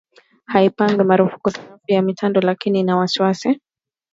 haijapiga 0.45 1.03
marufuku 1.03 1.51
sarafu 1.51 1.79
ya 1.87 2.01
kimtandao 2.01 2.41
lakini 2.43 2.79
ina 2.79 2.97
wasiwasi 2.97 3.61